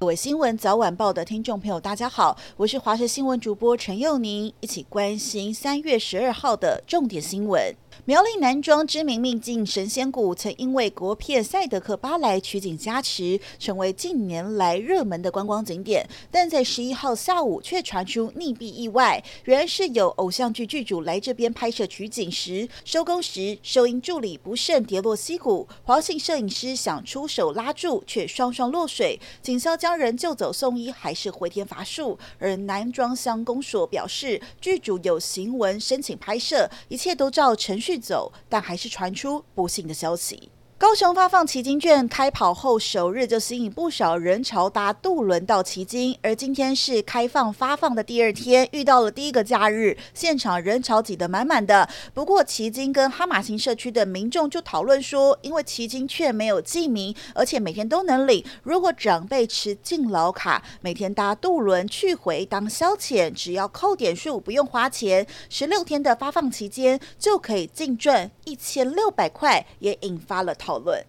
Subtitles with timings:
[0.00, 7.76] 各位新闻早晚报的听众朋友，大家好，我是华视新闻主播陈佑宁，一起关心三月十二号的重点新闻。
[8.06, 16.08] 苗栗南庄知名秘境神仙谷，曾因为国片《赛德克巴莱》取景加持，成为近年来热门的观光景点。
[16.30, 19.22] 但在十一号下午，却传出溺毙意外。
[19.44, 29.20] 原来是有偶像剧剧组来这边拍摄取景时，收工时收音助理不慎跌落溪谷，黄姓摄影师想出手拉住，却双双落水。
[29.42, 32.18] 警消将人救走送医，还是回天乏术。
[32.38, 40.50] 而南庄乡公所表示，剧组有行文申请拍摄，一切都照程序走，但还是传出不幸的消息。
[40.80, 51.86] 高雄发放奇经券开跑后首日就吸引不少人潮搭渡轮到旗津，而今天是开放发放的第二天，遇到了第一个假日，现场人潮挤得满满的。
[52.14, 70.69] 不过旗津跟哈玛星社区的民众就讨论说，因为奇经券没有记名，而且每天都能领，如果长辈持敬老卡，每天搭渡轮去回当消遣，只要扣点数不用花钱，十六天的发放期间就可以净赚一千六百块，也引发了讨。
[70.70, 71.04] 讨论。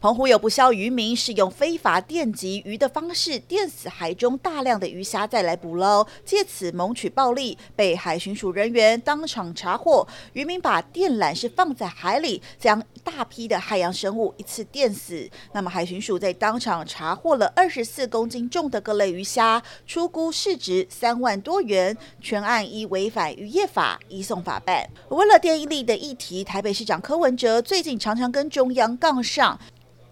[0.00, 10.06] 澎湖有不肖渔民是用非法电击鱼的方式电死海中大量的鱼虾，再来捕捞，借此谋取暴利，被海巡署人员当场查获。
[10.34, 15.28] 渔民把电缆是放在海里，将大批的海洋生物一次电死。
[15.52, 21.96] 那么海巡署在当场查获了二十四公斤重的各类鱼虾，出估市值三万多元。
[22.20, 24.88] 全案依违反渔业法移送法办。
[25.08, 29.58] 为了电力的议题，台北市长柯文哲最近常常跟中央杠上。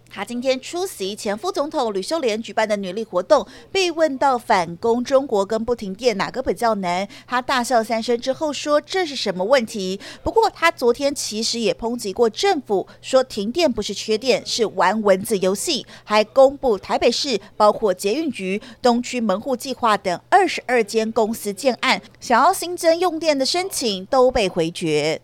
[0.09, 25.21] 他今天出席前副总统吕秀莲举办的女力活动，被问到反攻中国跟不停电哪个比较难，他大笑三声之后说：“这是什么问题？”不过他昨天其实也抨击过政府，说停电不是缺电，是玩文字游戏，还公布台北市包括捷运局、东区门户计划等二十二间公司建案，想要新增用电的申请都被回绝。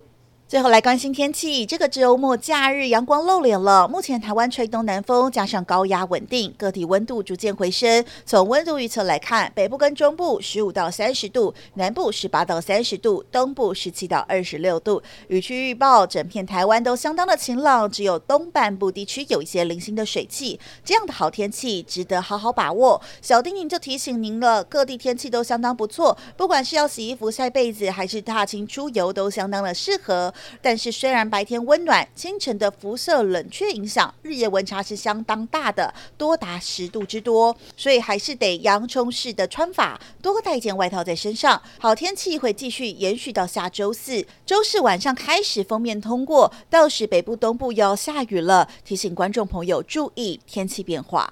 [0.53, 3.87] 最后来关心天气，这个周末假日阳光露脸了。
[3.87, 8.05] 目前台湾吹东南风，加上高压稳定，各地温度逐渐回升。
[8.23, 15.01] 从温度预测来看，北部跟中部十五到三十度，南部十八到三十度，东部十七到二十六度。
[15.29, 20.59] 雨区预报，整片台湾都相当的晴朗，只有东半部地区有一些零星的水汽。
[20.85, 23.01] 这样的好天气值得好好把握。
[23.23, 30.31] 小叮咛就提醒您了，各地天气都相当不错，不管是要洗衣服、晒被子，还是踏青出游，都相当的适合。
[30.61, 41.61] 但是，虽然白天温暖，清晨的辐射冷却影响，日夜温差是相当大的，多达十度之多，所以还是得洋葱式的穿法，多带一件外套在身上。
[41.79, 51.31] 好天气会继续延续到下周四，周四晚上开始锋面通过，到时北部、东部要下雨了，提醒观众朋友注意天气变化。